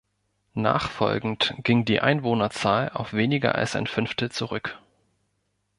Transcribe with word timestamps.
Nachfolgend 0.55 1.53
ging 1.59 1.85
die 1.85 1.99
Einwohnerzahl 2.01 2.89
auf 2.89 3.13
weniger 3.13 3.53
als 3.53 3.75
ein 3.75 3.85
Fünftel 3.85 4.31
zurück. 4.31 4.79